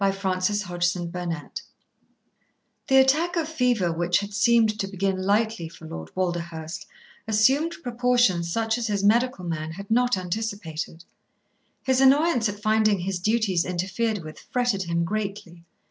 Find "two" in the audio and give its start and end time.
1.11-1.41